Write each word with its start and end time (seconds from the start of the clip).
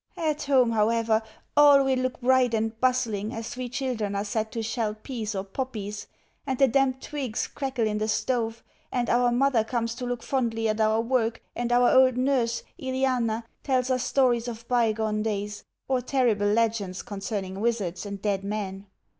At 0.17 0.41
home, 0.45 0.71
however, 0.71 1.21
all 1.55 1.83
will 1.85 1.99
look 1.99 2.21
bright 2.21 2.55
and 2.55 2.71
bustling 2.81 3.35
as 3.35 3.55
we 3.55 3.69
children 3.69 4.15
are 4.15 4.25
set 4.25 4.51
to 4.53 4.63
shell 4.63 4.95
peas 4.95 5.35
or 5.35 5.43
poppies, 5.43 6.07
and 6.47 6.57
the 6.57 6.67
damp 6.67 7.01
twigs 7.01 7.45
crackle 7.45 7.85
in 7.85 7.99
the 7.99 8.07
stove, 8.07 8.63
and 8.91 9.11
our 9.11 9.31
mother 9.31 9.63
comes 9.63 9.93
to 9.93 10.07
look 10.07 10.23
fondly 10.23 10.67
at 10.67 10.81
our 10.81 10.99
work, 11.01 11.43
and 11.55 11.71
our 11.71 11.91
old 11.91 12.17
nurse, 12.17 12.63
Iliana, 12.79 13.43
tells 13.61 13.91
us 13.91 14.03
stories 14.03 14.47
of 14.47 14.67
bygone 14.67 15.21
days, 15.21 15.65
or 15.87 16.01
terrible 16.01 16.47
legends 16.47 17.03
concerning 17.03 17.59
wizards 17.59 18.03
and 18.03 18.19
dead 18.19 18.43
men. 18.43 18.87